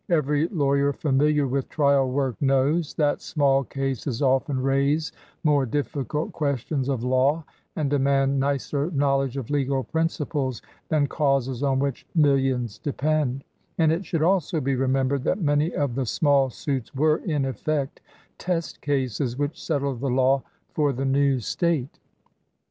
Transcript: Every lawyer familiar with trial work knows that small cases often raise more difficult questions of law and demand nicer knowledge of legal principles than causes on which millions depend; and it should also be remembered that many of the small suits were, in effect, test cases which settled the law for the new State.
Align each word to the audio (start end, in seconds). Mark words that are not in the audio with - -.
Every 0.09 0.47
lawyer 0.47 0.93
familiar 0.93 1.45
with 1.45 1.69
trial 1.69 2.09
work 2.09 2.35
knows 2.41 2.95
that 2.95 3.21
small 3.21 3.63
cases 3.63 4.19
often 4.19 4.59
raise 4.59 5.11
more 5.43 5.63
difficult 5.67 6.31
questions 6.31 6.89
of 6.89 7.03
law 7.03 7.43
and 7.75 7.87
demand 7.91 8.39
nicer 8.39 8.89
knowledge 8.89 9.37
of 9.37 9.51
legal 9.51 9.83
principles 9.83 10.59
than 10.89 11.05
causes 11.05 11.61
on 11.61 11.77
which 11.77 12.07
millions 12.15 12.79
depend; 12.79 13.43
and 13.77 13.91
it 13.91 14.03
should 14.03 14.23
also 14.23 14.59
be 14.59 14.73
remembered 14.73 15.23
that 15.25 15.39
many 15.39 15.71
of 15.71 15.93
the 15.93 16.07
small 16.07 16.49
suits 16.49 16.95
were, 16.95 17.17
in 17.17 17.45
effect, 17.45 18.01
test 18.39 18.81
cases 18.81 19.37
which 19.37 19.63
settled 19.63 19.99
the 19.99 20.09
law 20.09 20.41
for 20.73 20.91
the 20.93 21.05
new 21.05 21.39
State. 21.39 21.99